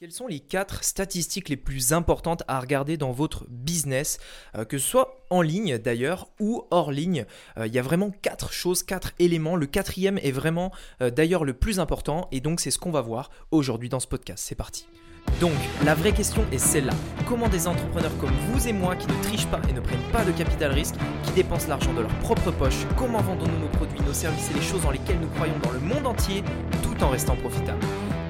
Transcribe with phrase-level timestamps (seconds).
[0.00, 4.18] Quelles sont les quatre statistiques les plus importantes à regarder dans votre business,
[4.56, 7.26] euh, que ce soit en ligne d'ailleurs ou hors ligne?
[7.58, 9.54] Euh, Il y a vraiment quatre choses, quatre éléments.
[9.54, 13.02] Le quatrième est vraiment euh, d'ailleurs le plus important et donc c'est ce qu'on va
[13.02, 14.44] voir aujourd'hui dans ce podcast.
[14.44, 14.88] C'est parti.
[15.40, 15.52] Donc,
[15.84, 16.94] la vraie question est celle-là.
[17.28, 20.24] Comment des entrepreneurs comme vous et moi qui ne trichent pas et ne prennent pas
[20.24, 24.12] de capital risque, qui dépensent l'argent de leur propre poche, comment vendons-nous nos produits, nos
[24.12, 26.42] services et les choses dans lesquelles nous croyons dans le monde entier
[26.82, 27.86] tout en restant profitables?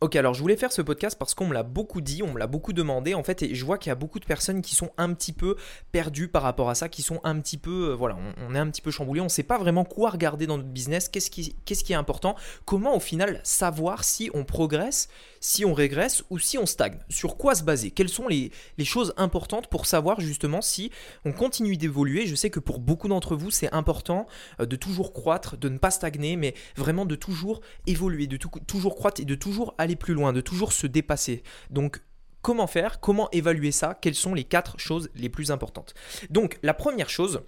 [0.00, 2.38] Ok, alors je voulais faire ce podcast parce qu'on me l'a beaucoup dit, on me
[2.38, 4.76] l'a beaucoup demandé en fait, et je vois qu'il y a beaucoup de personnes qui
[4.76, 5.56] sont un petit peu
[5.90, 8.16] perdues par rapport à ça, qui sont un petit peu, euh, voilà,
[8.46, 10.68] on, est un petit peu chamboulé, on ne sait pas vraiment quoi regarder dans notre
[10.68, 15.08] business, qu'est-ce qui, qu'est-ce qui est important, comment au final savoir si on progresse,
[15.40, 18.84] si on régresse ou si on stagne, sur quoi se baser, quelles sont les, les
[18.84, 20.92] choses importantes pour savoir justement si
[21.24, 22.28] on continue d'évoluer.
[22.28, 24.28] Je sais que pour beaucoup d'entre vous, c'est important
[24.60, 28.94] euh, de toujours croître, de ne pas stagner, mais vraiment de toujours évoluer, de toujours
[28.94, 31.42] croître et de toujours aller plus loin, de toujours se dépasser.
[31.70, 32.02] Donc
[32.42, 35.94] comment faire Comment évaluer ça Quelles sont les quatre choses les plus importantes
[36.30, 37.42] Donc la première chose,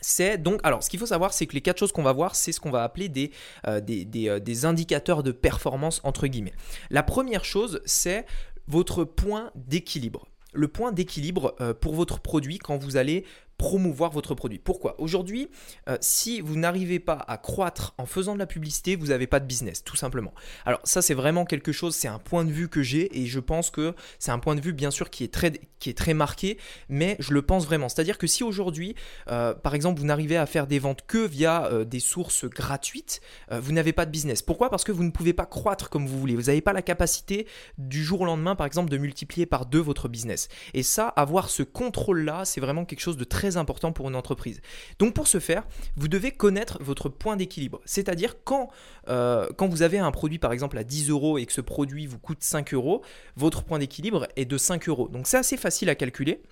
[0.00, 2.34] c'est donc, alors ce qu'il faut savoir, c'est que les quatre choses qu'on va voir,
[2.34, 3.30] c'est ce qu'on va appeler des,
[3.66, 6.54] euh, euh, des, indicateurs de performance, entre guillemets.
[6.90, 8.26] La première chose, c'est
[8.66, 10.26] votre point d'équilibre.
[10.52, 13.24] Le point d'équilibre euh, pour votre produit quand vous allez
[13.56, 14.58] promouvoir votre produit.
[14.58, 15.00] Pourquoi?
[15.00, 15.48] Aujourd'hui,
[15.88, 19.40] euh, si vous n'arrivez pas à croître en faisant de la publicité, vous n'avez pas
[19.40, 20.34] de business, tout simplement.
[20.64, 23.40] Alors ça, c'est vraiment quelque chose, c'est un point de vue que j'ai et je
[23.40, 26.14] pense que c'est un point de vue, bien sûr, qui est très, qui est très
[26.14, 27.88] marqué, mais je le pense vraiment.
[27.88, 28.94] C'est-à-dire que si aujourd'hui,
[29.28, 33.20] euh, par exemple, vous n'arrivez à faire des ventes que via euh, des sources gratuites,
[33.50, 34.42] vous n'avez pas de business.
[34.42, 34.70] Pourquoi?
[34.70, 36.34] Parce que vous ne pouvez pas croître comme vous voulez.
[36.34, 37.46] Vous n'avez pas la capacité
[37.78, 40.48] du jour au lendemain, par exemple, de multiplier par deux votre business.
[40.72, 44.60] Et ça, avoir ce contrôle-là, c'est vraiment quelque chose de très important pour une entreprise.
[44.98, 45.64] Donc pour ce faire,
[45.96, 47.80] vous devez connaître votre point d'équilibre.
[47.84, 48.70] C'est-à-dire quand,
[49.08, 52.06] euh, quand vous avez un produit par exemple à 10 euros et que ce produit
[52.06, 53.02] vous coûte 5 euros,
[53.36, 55.08] votre point d'équilibre est de 5 euros.
[55.08, 56.42] Donc c'est assez facile à calculer.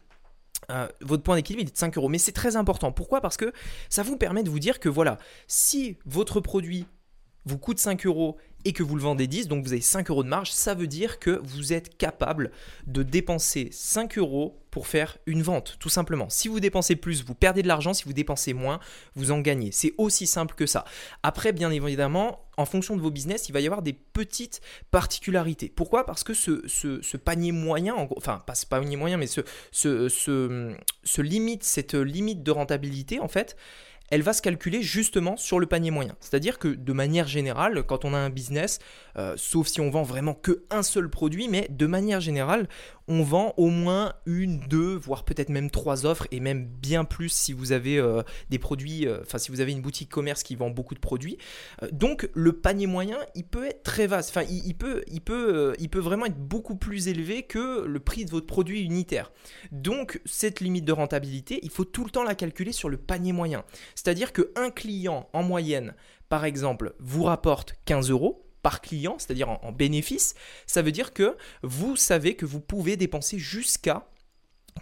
[0.71, 2.09] Euh, votre point d'équilibre est de 5 euros.
[2.09, 2.93] Mais c'est très important.
[2.93, 3.21] Pourquoi?
[3.21, 3.53] Parce que
[3.89, 6.87] ça vous permet de vous dire que voilà, si votre produit
[7.45, 10.23] vous coûte 5 euros et que vous le vendez 10, donc vous avez 5 euros
[10.23, 12.51] de marge, ça veut dire que vous êtes capable
[12.87, 16.31] de dépenser 5 euros pour faire une vente, tout simplement.
[16.31, 18.81] Si vous dépensez plus, vous perdez de l'argent, si vous dépensez moins,
[19.15, 19.71] vous en gagnez.
[19.71, 20.85] C'est aussi simple que ça.
[21.23, 25.69] Après, bien évidemment, en fonction de vos business, il va y avoir des petites particularités.
[25.69, 26.07] Pourquoi?
[26.07, 31.21] Parce que ce, ce, panier moyen, enfin pas ce panier moyen, mais ce, ce, ce,
[31.21, 33.57] limite, cette limite de rentabilité, en fait,
[34.13, 36.15] elle va se calculer justement sur le panier moyen.
[36.21, 38.79] C'est-à-dire que de manière générale, quand on a un business,
[39.17, 42.69] euh, sauf si on vend vraiment que un seul produit, mais de manière générale,
[43.13, 47.29] on vend au moins une, deux, voire peut-être même trois offres, et même bien plus
[47.29, 50.57] si vous avez euh, des produits, euh, enfin si vous avez une boutique commerce qui
[50.57, 51.37] vend beaucoup de produits.
[51.93, 55.91] donc le panier moyen, il peut être très vaste, enfin il, peut, il, peut, il
[55.91, 59.31] peut vraiment être beaucoup plus élevé que le prix de votre produit unitaire.
[59.73, 63.33] Donc cette limite de rentabilité, il faut tout le temps la calculer sur le panier
[63.33, 63.65] moyen.
[63.95, 65.95] C'est-à-dire qu'un client en moyenne,
[66.31, 70.35] par exemple, vous rapporte 15 euros par client, c'est-à-dire en, bénéfice,
[70.67, 74.07] ça veut dire que vous savez que vous pouvez dépenser jusqu'à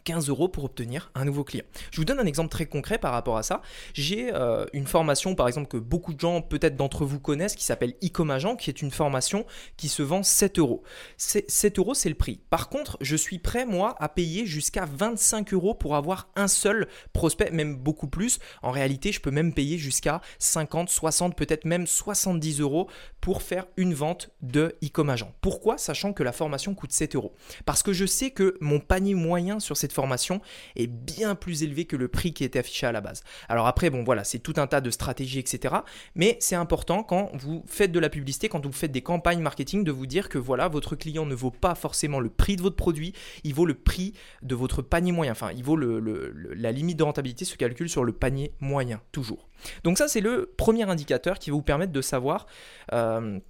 [0.04, 1.64] 15 euros pour obtenir un nouveau client.
[1.90, 3.62] Je vous donne un exemple très concret par rapport à ça.
[3.94, 7.64] J'ai euh, une formation, par exemple, que beaucoup de gens, peut-être d'entre vous connaissent, qui
[7.64, 9.46] s'appelle e qui est une formation
[9.76, 10.82] qui se vend 7 euros.
[11.16, 12.40] 7 euros, c'est le prix.
[12.50, 16.88] Par contre, je suis prêt, moi, à payer jusqu'à 25 euros pour avoir un seul
[17.12, 18.38] prospect, même beaucoup plus.
[18.62, 22.88] En réalité, je peux même payer jusqu'à 50, 60, peut-être même 70 euros
[23.20, 25.78] pour faire une vente de e Pourquoi?
[25.78, 27.34] Sachant que la formation coûte 7 euros.
[27.64, 30.40] Parce que je sais que mon panier moyen sur cette formation
[30.76, 33.22] est bien plus élevé que le prix qui était affiché à la base.
[33.48, 35.76] Alors après, bon voilà, c'est tout un tas de stratégies, etc.
[36.14, 39.84] Mais c'est important quand vous faites de la publicité, quand vous faites des campagnes marketing,
[39.84, 42.76] de vous dire que voilà, votre client ne vaut pas forcément le prix de votre
[42.76, 43.12] produit,
[43.44, 45.32] il vaut le prix de votre panier moyen.
[45.32, 49.48] Enfin, il vaut la limite de rentabilité se calcule sur le panier moyen, toujours.
[49.84, 52.46] Donc ça, c'est le premier indicateur qui va vous permettre de savoir...
[52.92, 53.40] Euh,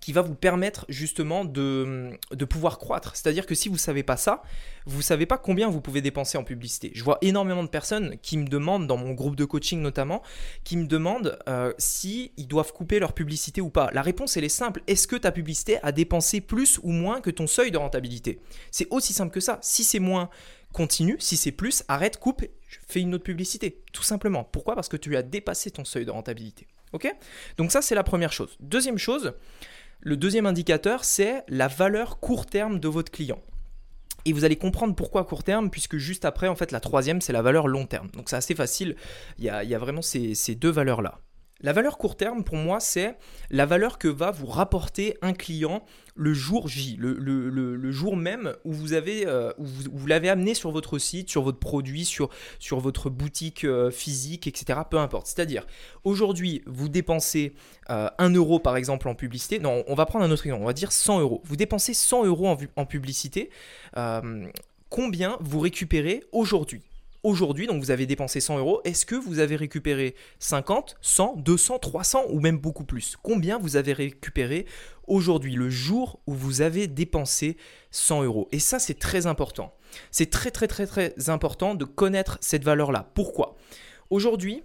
[0.00, 3.16] qui va vous permettre justement de, de pouvoir croître.
[3.16, 4.42] C'est-à-dire que si vous ne savez pas ça,
[4.86, 6.92] vous ne savez pas combien vous pouvez dépenser en publicité.
[6.94, 10.22] Je vois énormément de personnes qui me demandent, dans mon groupe de coaching notamment,
[10.64, 13.90] qui me demandent euh, si ils doivent couper leur publicité ou pas.
[13.92, 14.82] La réponse, elle est simple.
[14.86, 18.40] Est-ce que ta publicité a dépensé plus ou moins que ton seuil de rentabilité?
[18.70, 19.58] C'est aussi simple que ça.
[19.62, 20.30] Si c'est moins,
[20.72, 21.16] continue.
[21.18, 22.44] Si c'est plus, arrête, coupe,
[22.86, 23.82] fais une autre publicité.
[23.92, 24.44] Tout simplement.
[24.44, 24.74] Pourquoi?
[24.74, 26.66] Parce que tu as dépassé ton seuil de rentabilité.
[26.92, 27.12] Ok?
[27.56, 28.56] Donc ça, c'est la première chose.
[28.60, 29.34] Deuxième chose,
[30.06, 33.42] le deuxième indicateur, c'est la valeur court terme de votre client.
[34.24, 37.32] Et vous allez comprendre pourquoi court terme, puisque juste après, en fait, la troisième, c'est
[37.32, 38.08] la valeur long terme.
[38.12, 38.94] Donc c'est assez facile,
[39.36, 41.18] il y a, vraiment ces, deux valeurs-là.
[41.62, 43.16] La valeur court terme, pour moi, c'est
[43.50, 45.82] la valeur que va vous rapporter un client
[46.14, 50.98] le jour J, le, jour même où vous avez, euh, vous, l'avez amené sur votre
[50.98, 52.28] site, sur votre produit, sur,
[52.72, 54.80] votre boutique euh, physique, etc.
[54.90, 55.28] Peu importe.
[55.28, 55.66] C'est-à-dire,
[56.04, 57.54] aujourd'hui, vous dépensez
[57.88, 59.58] 1 euh, euro par exemple en publicité.
[59.58, 60.62] Non, on va prendre un autre exemple.
[60.62, 61.40] On va dire 100 euros.
[61.44, 63.48] Vous dépensez 100 euros en, en publicité.
[64.90, 66.82] combien vous récupérez aujourd'hui?
[67.22, 71.78] Aujourd'hui, donc vous avez dépensé 100 euros, est-ce que vous avez récupéré 50, 100, 200,
[71.78, 73.16] 300 ou même beaucoup plus?
[73.22, 74.66] Combien vous avez récupéré
[75.06, 77.56] aujourd'hui, le jour où vous avez dépensé
[77.90, 78.48] 100 euros?
[78.52, 79.74] Et ça, c'est très important.
[80.10, 83.10] C'est très très très très important de connaître cette valeur-là.
[83.14, 83.56] Pourquoi?
[84.10, 84.62] Aujourd'hui,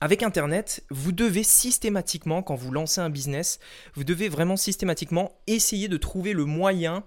[0.00, 3.58] avec Internet, vous devez systématiquement, quand vous lancez un business,
[3.94, 7.04] vous devez vraiment systématiquement essayer de trouver le moyen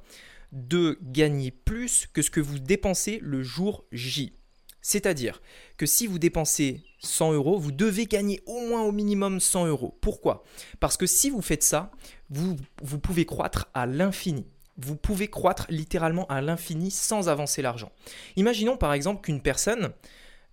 [0.51, 4.33] de gagner plus que ce que vous dépensez le jour J.
[4.81, 5.41] C'est-à-dire
[5.77, 9.97] que si vous dépensez 100 euros, vous devez gagner au moins au minimum 100 euros.
[10.01, 10.43] Pourquoi?
[10.79, 11.91] Parce que si vous faites ça,
[12.29, 14.45] vous, vous pouvez croître à l'infini.
[14.77, 17.91] Vous pouvez croître littéralement à l'infini sans avancer l'argent.
[18.35, 19.91] Imaginons par exemple qu'une personne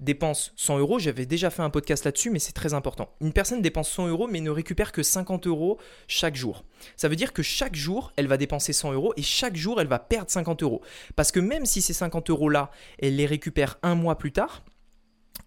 [0.00, 3.14] dépense 100 euros, j'avais déjà fait un podcast là-dessus, mais c'est très important.
[3.20, 6.64] Une personne dépense 100 euros, mais ne récupère que 50 euros chaque jour.
[6.96, 9.88] Ça veut dire que chaque jour, elle va dépenser 100 euros et chaque jour, elle
[9.88, 10.82] va perdre 50 euros.
[11.16, 14.62] Parce que même si ces 50 euros-là, elle les récupère un mois plus tard,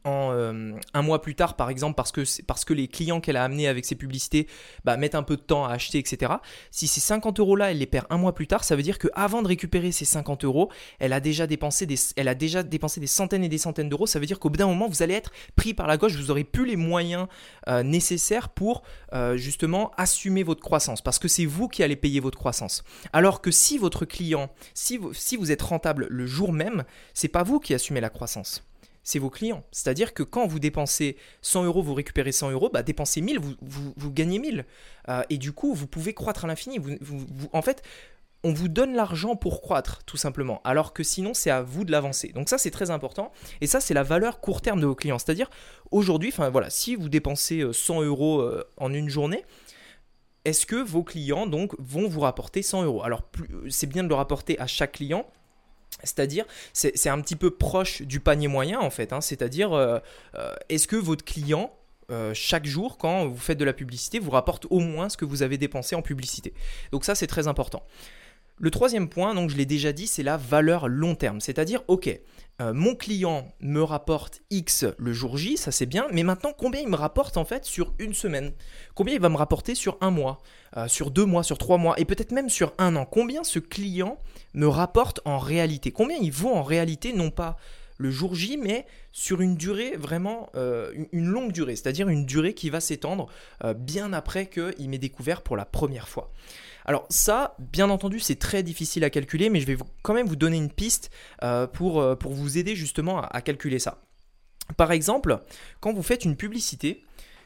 [0.05, 3.43] euh, un mois plus tard, par exemple, parce que, parce que les clients qu'elle a
[3.43, 4.47] amenés avec ses publicités
[4.83, 6.33] bah, mettent un peu de temps à acheter, etc.
[6.71, 9.41] Si ces 50 euros-là, elle les perd un mois plus tard, ça veut dire qu'avant
[9.41, 13.07] de récupérer ces 50 euros, elle a déjà dépensé des, elle a déjà dépensé des
[13.07, 14.07] centaines et des centaines d'euros.
[14.07, 16.27] Ça veut dire qu'au bout d'un moment, vous allez être pris par la gauche, vous
[16.27, 17.27] n'aurez plus les moyens
[17.67, 18.83] euh, nécessaires pour
[19.13, 22.83] euh, justement assumer votre croissance, parce que c'est vous qui allez payer votre croissance.
[23.13, 26.83] Alors que si votre client, si vous, si vous êtes rentable le jour même,
[27.13, 28.63] c'est pas vous qui assumez la croissance
[29.03, 29.63] c'est vos clients.
[29.71, 33.93] C'est-à-dire que quand vous dépensez 100 euros, vous récupérez 100 euros, bah, dépensez 1000, vous,
[33.95, 34.65] vous, gagnez 1000.
[35.09, 36.79] Euh, et du coup, vous pouvez croître à l'infini.
[37.53, 37.83] en fait,
[38.43, 40.61] on vous donne l'argent pour croître, tout simplement.
[40.63, 42.29] Alors que sinon, c'est à vous de l'avancer.
[42.29, 43.31] Donc ça, c'est très important.
[43.61, 45.19] Et ça, c'est la valeur court terme de vos clients.
[45.19, 45.49] C'est-à-dire,
[45.91, 49.45] aujourd'hui, enfin voilà, si vous dépensez 100 euh, euros euh, en une journée,
[50.43, 53.03] est-ce que vos clients donc vont vous rapporter 100 euros?
[53.03, 53.21] Alors,
[53.69, 55.27] c'est bien de le rapporter à chaque client,
[56.03, 59.13] c'est-à-dire, c'est un petit peu proche du panier moyen en fait.
[59.13, 59.21] Hein.
[59.21, 59.99] C'est-à-dire, euh,
[60.35, 61.73] euh, est-ce que votre client,
[62.09, 65.25] euh, chaque jour, quand vous faites de la publicité, vous rapporte au moins ce que
[65.25, 66.53] vous avez dépensé en publicité?
[66.91, 67.83] Donc ça, c'est très important.
[68.63, 71.41] Le troisième point, donc je l'ai déjà dit, c'est la valeur long terme.
[71.41, 72.21] C'est-à-dire, ok,
[72.59, 76.87] mon client me rapporte X le jour J, ça c'est bien, mais maintenant combien il
[76.87, 78.51] me rapporte en fait sur une semaine?
[78.93, 80.43] Combien il va me rapporter sur un mois,
[80.85, 83.05] sur deux mois, sur trois mois, et peut-être même sur un an?
[83.05, 84.19] Combien ce client
[84.53, 85.91] me rapporte en réalité?
[85.91, 87.57] Combien il vaut en réalité, non pas
[87.97, 92.53] le jour J, mais sur une durée vraiment, euh, une longue durée, c'est-à-dire une durée
[92.53, 93.27] qui va s'étendre
[93.63, 96.31] euh, bien après qu'il m'ait découvert pour la première fois?
[96.85, 100.35] Alors ça, bien entendu, c'est très difficile à calculer, mais je vais quand même vous
[100.35, 101.09] donner une piste
[101.43, 104.01] euh, pour, pour vous aider justement à calculer ça.
[104.77, 105.39] Par exemple,
[105.79, 107.03] quand vous faites une publicité,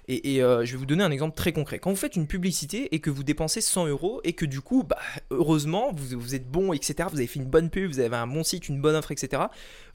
[0.07, 1.79] et, euh, je vais vous donner un exemple très concret.
[1.79, 4.83] Quand vous faites une publicité et que vous dépensez 100 euros et que du coup,
[4.83, 4.99] bah,
[5.31, 8.27] heureusement, vous, vous, êtes bon, etc., vous avez fait une bonne pub, vous avez un
[8.27, 9.43] bon site, une bonne offre, etc.,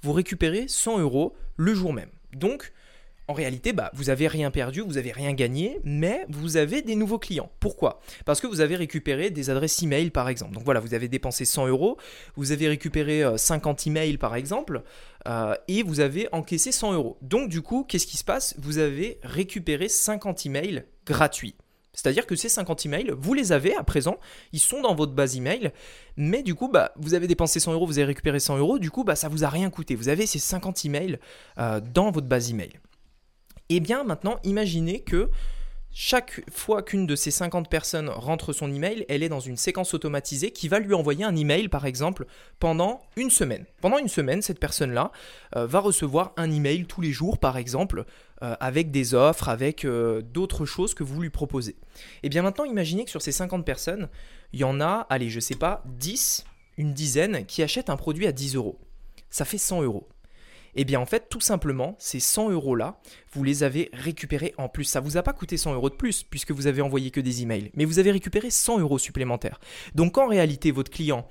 [0.03, 2.11] vous récupérez 100 euros le jour même.
[2.33, 2.73] Donc,
[3.31, 6.97] en réalité, bah, vous n'avez rien perdu, vous n'avez rien gagné, mais vous avez des
[6.97, 7.49] nouveaux clients.
[7.61, 8.01] Pourquoi?
[8.25, 10.53] Parce que vous avez récupéré des adresses email par exemple.
[10.53, 11.97] Donc voilà, vous avez dépensé 100 euros,
[12.35, 14.83] vous avez récupéré 50 euh, emails par exemple,
[15.29, 17.19] euh, et vous avez encaissé 100 euros.
[17.23, 18.57] Donc du coup, qu'est-ce qui se passe?
[18.59, 21.55] Vous avez récupéré 50 emails gratuits.
[21.93, 24.19] C'est-à-dire que ces 50 emails, vous les avez à présent,
[24.53, 25.71] ils sont dans votre base email,
[26.17, 28.91] mais du coup, bah, vous avez dépensé 100 euros, vous avez récupéré 100 euros, du
[28.91, 29.95] coup, bah, ça vous a rien coûté.
[29.95, 31.19] Vous avez ces 50 emails
[31.59, 32.81] euh, dans votre base email.
[33.71, 35.31] Et eh bien maintenant, imaginez que
[35.93, 39.95] chaque fois qu'une de ces 50 personnes rentre son email, elle est dans une séquence
[39.95, 42.27] automatisée qui va lui envoyer un email, par exemple,
[42.61, 43.67] pendant une semaine.
[43.81, 45.13] Pendant une semaine, cette personne-là
[45.57, 48.05] euh, va recevoir un email tous les jours, par exemple,
[48.43, 51.73] euh, avec des offres, avec euh, d'autres choses que vous lui proposez.
[51.73, 51.77] Et
[52.25, 54.09] eh bien maintenant, imaginez que sur ces 50 personnes,
[54.53, 56.45] il y en a, allez, je sais pas, 10,
[56.77, 58.79] une dizaine qui achètent un produit à 10 euros.
[59.29, 60.09] Ça fait 100 euros.
[60.75, 63.01] Eh bien en fait, tout simplement, ces 100 euros-là,
[63.33, 64.85] vous les avez récupérés en plus.
[64.85, 67.21] Ça ne vous a pas coûté 100 euros de plus, puisque vous avez envoyé que
[67.21, 69.61] des emails, mais vous avez récupéré 100 euros supplémentaires.
[69.95, 71.27] Donc en réalité, votre client,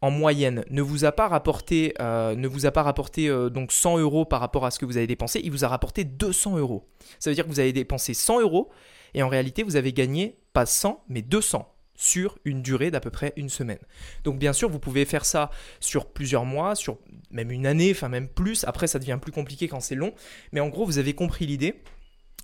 [0.00, 3.70] en moyenne, ne vous a pas rapporté, euh, ne vous a pas rapporté euh, donc
[3.70, 6.58] 100 euros par rapport à ce que vous avez dépensé, il vous a rapporté 200
[6.58, 6.88] euros.
[7.20, 8.70] Ça veut dire que vous avez dépensé 100 euros,
[9.14, 13.10] et en réalité, vous avez gagné pas 100, mais 200 sur une durée d'à peu
[13.10, 13.78] près une semaine.
[14.24, 16.98] Donc bien sûr, vous pouvez faire ça sur plusieurs mois, sur
[17.30, 18.64] même une année, enfin même plus.
[18.64, 20.14] Après, ça devient plus compliqué quand c'est long.
[20.52, 21.82] Mais en gros, vous avez compris l'idée.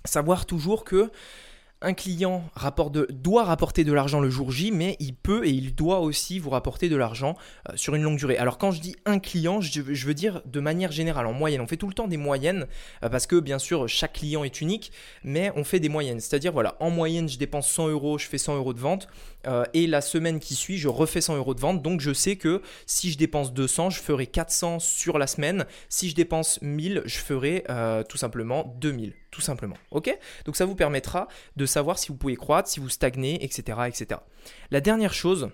[0.05, 1.11] savoir toujours que
[1.81, 2.43] un client
[3.09, 6.49] doit rapporter de l'argent le jour J, mais il peut et il doit aussi vous
[6.49, 7.37] rapporter de l'argent
[7.69, 8.37] euh, sur une longue durée.
[8.37, 11.61] Alors quand je dis un client, je, veux dire de manière générale, en moyenne.
[11.61, 12.67] On fait tout le temps des moyennes,
[13.03, 14.91] euh, parce que bien sûr, chaque client est unique,
[15.23, 16.19] mais on fait des moyennes.
[16.19, 19.07] C'est-à-dire, voilà, en moyenne, je dépense 100 euros, je fais 100 euros de vente,
[19.47, 21.81] euh, et la semaine qui suit, je refais 100 euros de vente.
[21.81, 25.65] Donc je sais que si je dépense 200, je ferai 400 sur la semaine.
[25.87, 27.63] Si je dépense 1000, je ferai
[28.09, 29.77] tout simplement 2000 tout simplement.
[29.91, 30.15] Ok?
[30.45, 34.21] Donc ça vous permettra de savoir si vous pouvez croître, si vous stagnez, etc., etc.
[34.71, 35.51] La dernière chose,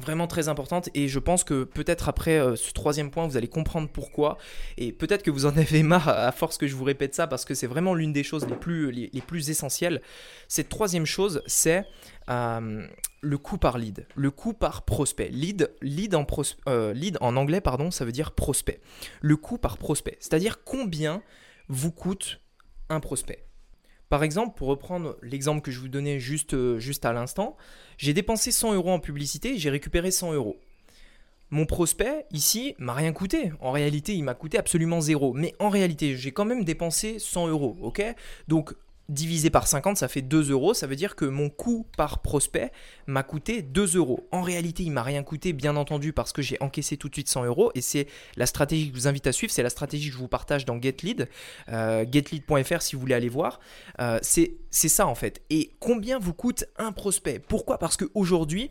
[0.00, 3.48] vraiment très importante et je pense que peut-être après euh, ce troisième point vous allez
[3.48, 4.36] comprendre pourquoi
[4.76, 7.44] et peut-être que vous en avez marre à force que je vous répète ça parce
[7.44, 10.02] que c'est vraiment l'une des choses les plus, les, plus essentielles.
[10.48, 11.86] Cette troisième chose c'est
[12.28, 12.86] euh,
[13.20, 15.28] le coût par lead, le coût par prospect.
[15.28, 16.26] Lead, lead, en,
[16.68, 18.80] euh, lead en anglais pardon ça veut dire prospect.
[19.20, 21.22] Le coût par prospect, c'est-à-dire combien
[21.68, 22.40] vous coûte
[22.88, 23.46] un prospect.
[24.08, 27.56] Par exemple, pour reprendre l'exemple que je vous donnais juste, euh, juste à l'instant,
[27.98, 30.56] j'ai dépensé 100 euros en publicité j'ai récupéré 100 euros.
[31.50, 33.52] Mon prospect, ici, m'a rien coûté.
[33.60, 35.32] En réalité, il m'a coûté absolument zéro.
[35.32, 38.02] Mais en réalité, j'ai quand même dépensé 100 euros, ok?
[38.48, 38.74] Donc,
[39.08, 40.74] divisé par 50, ça fait 2 euros.
[40.74, 42.72] Ça veut dire que mon coût par prospect
[43.06, 44.28] m'a coûté 2 euros.
[44.32, 47.28] En réalité, il m'a rien coûté, bien entendu, parce que j'ai encaissé tout de suite
[47.28, 47.70] 100 euros.
[47.74, 49.52] Et c'est la stratégie que je vous invite à suivre.
[49.52, 51.28] C'est la stratégie que je vous partage dans GetLead,
[51.68, 53.60] euh, getlead.fr si vous voulez aller voir.
[54.00, 55.42] Euh, c'est ça en fait.
[55.50, 57.38] Et combien vous coûte un prospect?
[57.38, 57.78] Pourquoi?
[57.78, 58.70] Parce qu'aujourd'hui,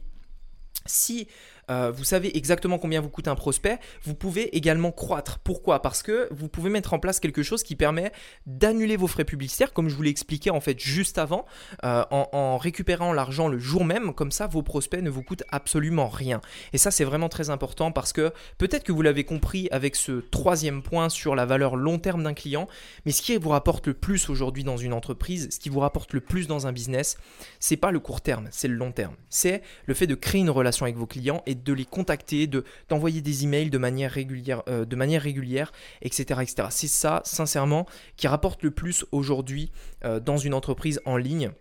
[0.85, 1.27] si
[1.69, 5.39] euh, vous savez exactement combien vous coûte un prospect, vous pouvez également croître.
[5.39, 5.81] Pourquoi?
[5.81, 8.11] Parce que vous pouvez mettre en place quelque chose qui permet
[8.45, 11.45] d'annuler vos frais publicitaires, comme je vous l'ai expliqué en fait juste avant,
[11.83, 16.07] euh, en, récupérant l'argent le jour même, comme ça vos prospects ne vous coûtent absolument
[16.07, 16.41] rien.
[16.73, 20.13] Et ça c'est vraiment très important parce que peut-être que vous l'avez compris avec ce
[20.13, 22.67] troisième point sur la valeur long terme d'un client,
[23.05, 26.13] mais ce qui vous rapporte le plus aujourd'hui dans une entreprise, ce qui vous rapporte
[26.13, 27.17] le plus dans un business,
[27.59, 29.15] c'est pas le court terme, c'est le long terme.
[29.29, 32.63] C'est le fait de créer une relation avec vos clients et de les contacter, de
[32.89, 35.71] d'envoyer des emails de manière régulière, euh, de manière régulière,
[36.01, 36.41] etc..
[36.69, 37.85] C'est ça, sincèrement,
[38.17, 39.71] qui rapporte le plus aujourd'hui
[40.03, 41.51] euh, dans une entreprise en ligne.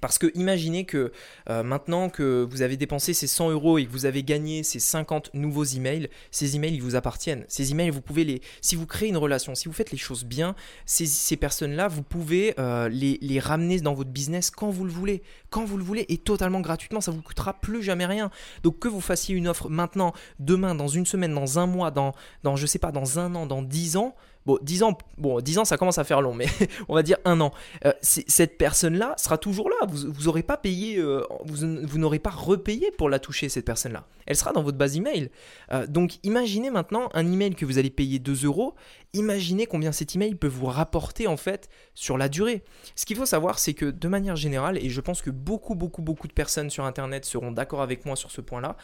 [0.00, 1.12] Parce que imaginez que
[1.50, 4.80] euh, maintenant que vous avez dépensé ces 100 euros et que vous avez gagné ces
[4.80, 7.44] 50 nouveaux emails, ces emails ils vous appartiennent.
[7.48, 10.24] Ces emails, vous pouvez les, si vous créez une relation, si vous faites les choses
[10.24, 10.54] bien,
[10.86, 15.64] ces, personnes-là, vous pouvez euh, les, ramener dans votre business quand vous le voulez, quand
[15.64, 17.00] vous le voulez et totalement gratuitement.
[17.00, 18.30] Ça vous coûtera plus jamais rien.
[18.62, 22.14] Donc que vous fassiez une offre maintenant, demain, dans une semaine, dans un mois, dans,
[22.42, 25.58] dans je sais pas, dans un an, dans 10 ans, Bon, 10 ans, bon, 10
[25.58, 26.46] ans, ça commence à faire long, mais
[26.88, 27.52] on va dire un an.
[27.84, 29.86] Euh, cette personne-là sera toujours là.
[29.88, 34.06] Vous n'aurez pas payé, euh, vous, n'aurez pas repayé pour la toucher, cette personne-là.
[34.26, 35.30] Elle sera dans votre base email.
[35.72, 38.74] Euh, donc, imaginez maintenant un email que vous allez payer 2 euros.
[39.14, 42.64] Imaginez combien cet email peut vous rapporter, en fait, sur la durée.
[42.96, 46.02] Ce qu'il faut savoir, c'est que de manière générale, et je pense que beaucoup, beaucoup,
[46.02, 48.76] beaucoup de personnes sur Internet seront d'accord avec moi sur ce point-là,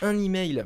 [0.00, 0.64] un email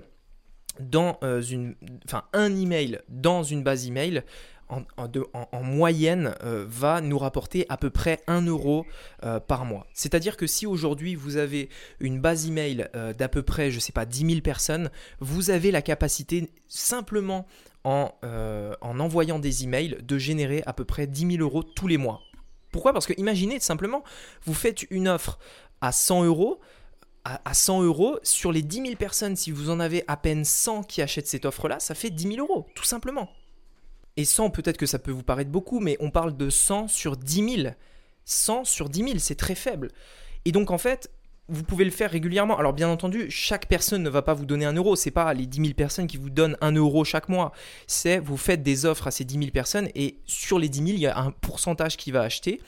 [0.81, 4.23] dans euh, une, enfin un email dans une base email
[4.69, 8.85] en, en, moyenne euh, va nous rapporter à peu près 1 euro
[9.23, 9.87] euh, par mois.
[9.95, 11.69] C'est-à-dire que si aujourd'hui vous avez
[12.01, 14.91] une base email d'à peu près, je sais pas, 10 000 personnes,
[15.21, 17.47] vous avez la capacité simplement
[17.85, 18.11] en,
[18.81, 22.23] en envoyant des emails de générer à peu près 10 000 euros tous les mois.
[22.73, 22.93] Pourquoi?
[22.93, 24.03] Parce que imaginez simplement,
[24.45, 25.39] vous faites une offre
[25.81, 26.61] à 100 euros,
[27.45, 30.85] à, 100 euros, sur les 10 000 personnes, si vous en avez à peine 100
[30.85, 33.29] qui achètent cette offre-là, ça fait 10 000 euros, tout simplement.
[34.17, 37.17] Et 100, peut-être que ça peut vous paraître beaucoup, mais on parle de 100 sur
[37.17, 37.75] 10 000.
[38.25, 39.91] 100 sur 10 000, c'est très faible.
[40.45, 41.11] Et donc, en fait,
[41.49, 42.59] vous pouvez le faire régulièrement.
[42.59, 44.97] Alors bien entendu, chaque personne ne va pas vous donner un euro.
[44.97, 47.53] C'est pas les 10 000 personnes qui vous donnent un euro chaque mois.
[47.87, 50.89] C'est vous faites des offres à ces 10 000 personnes et sur les 10 000,
[50.91, 52.61] il y a un pourcentage qui va acheter.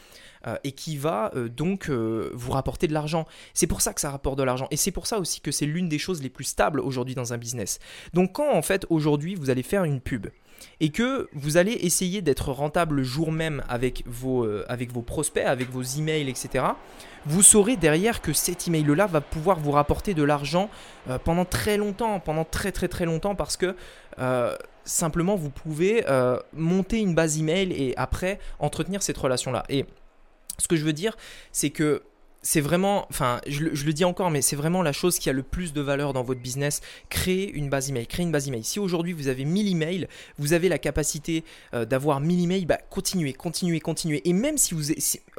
[0.49, 3.27] Euh, et qui va euh, donc euh, vous rapporter de l'argent.
[3.55, 5.67] C'est pour ça que ça rapporte de l'argent et c'est pour ça aussi que c'est
[5.67, 7.79] l'une des choses les plus stables aujourd'hui dans un business.
[8.15, 10.29] Donc quand en fait aujourd'hui vous allez faire une pub
[10.81, 15.45] et que vous allez essayer d'être rentable le jour même avec vos, avec vos prospects,
[15.45, 16.65] avec vos emails, etc.,
[17.27, 20.69] vous saurez derrière que cet email-là va pouvoir vous rapporter de l'argent
[21.23, 23.77] pendant très longtemps, pendant très très très longtemps, parce que
[24.85, 26.05] simplement vous pouvez
[26.53, 29.63] monter une base email et après entretenir cette relation-là.
[29.69, 29.87] Et
[30.59, 31.17] ce que je veux dire,
[31.53, 32.03] c'est que
[32.43, 35.43] c'est vraiment, enfin, je, le dis encore, mais c'est vraiment la chose qui a le
[35.43, 36.81] plus de valeur dans votre business.
[37.09, 38.65] Créer une base email, créer une base email.
[38.65, 42.79] Si aujourd'hui vous avez 1000 emails, vous avez la capacité euh, d'avoir 1000 emails, bah,
[42.91, 44.27] continuez, continuez, continuez.
[44.29, 44.85] Et même si vous,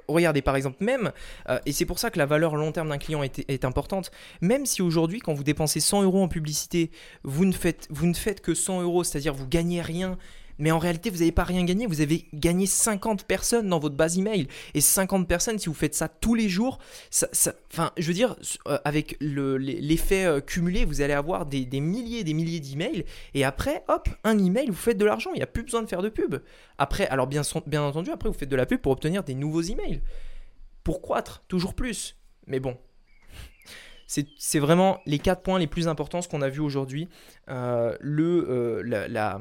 [0.07, 1.11] regardez par exemple, même,
[1.49, 4.11] euh, et c'est pour ça que la valeur long terme d'un client est, importante,
[4.41, 6.91] même si aujourd'hui, quand vous dépensez 100 euros en publicité,
[7.23, 10.17] vous ne faites, vous ne faites que 100 euros, c'est-à-dire vous gagnez rien,
[10.59, 11.87] mais en réalité, vous n'avez pas rien gagné.
[11.87, 14.47] Vous avez gagné 50 personnes dans votre base email.
[14.73, 17.27] Et 50 personnes, si vous faites ça tous les jours, ça,
[17.71, 18.35] enfin, je veux dire,
[18.67, 23.05] euh, avec l'effet euh, cumulé, vous allez avoir des, milliers et des milliers d'emails.
[23.33, 25.31] Et après, hop, un email, vous faites de l'argent.
[25.33, 26.35] Il n'y a plus besoin de faire de pub.
[26.77, 30.01] Après, alors bien, entendu, après, vous faites de la pub pour obtenir des nouveaux emails.
[30.83, 32.17] Pour croître, toujours plus.
[32.47, 32.77] Mais bon,
[34.07, 37.07] c'est vraiment les quatre points les plus importants, ce qu'on a vu aujourd'hui.
[37.47, 39.39] Euh, le, la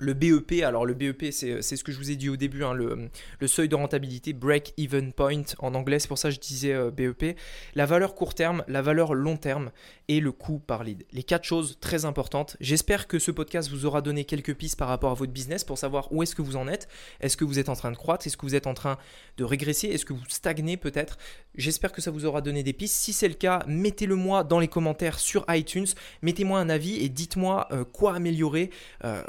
[0.00, 2.74] le BEP, alors le BEP, c'est ce que je vous ai dit au début, hein,
[2.74, 3.08] le,
[3.46, 7.36] seuil de rentabilité, break-even point en anglais, c'est pour ça que je disais euh, BEP.
[7.74, 9.70] La valeur court terme, la valeur long terme
[10.08, 11.04] et le coût par lead.
[11.12, 12.56] Les quatre choses très importantes.
[12.60, 15.78] J'espère que ce podcast vous aura donné quelques pistes par rapport à votre business pour
[15.78, 16.88] savoir où est-ce que vous en êtes.
[17.20, 18.26] Est-ce que vous êtes en train de croître?
[18.26, 18.98] Est-ce que vous êtes en train
[19.36, 19.88] de régresser?
[19.88, 21.18] Est-ce que vous stagnez peut-être?
[21.54, 22.96] J'espère que ça vous aura donné des pistes.
[22.96, 25.86] Si c'est le cas, mettez-le moi dans les commentaires sur iTunes.
[26.22, 28.70] Mettez-moi un avis et dites-moi euh, quoi améliorer.
[29.04, 29.22] Euh,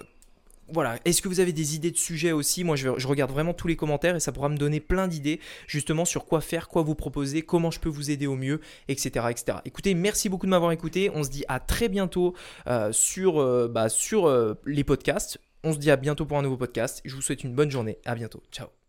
[0.72, 2.63] voilà, est-ce que vous avez des idées de sujets aussi?
[2.63, 6.05] Moi, je, regarde vraiment tous les commentaires et ça pourra me donner plein d'idées justement
[6.05, 9.27] sur quoi faire, quoi vous proposer, comment je peux vous aider au mieux, etc.
[9.29, 9.60] etc.
[9.65, 11.12] Écoutez, merci beaucoup de m'avoir écouté.
[11.13, 12.34] On se dit à très bientôt
[12.67, 15.39] euh, sur, euh, bah, euh, les podcasts.
[15.63, 17.01] On se dit à bientôt pour un nouveau podcast.
[17.05, 18.00] Je vous souhaite une bonne journée.
[18.05, 18.41] À bientôt.
[18.51, 18.85] Ciao.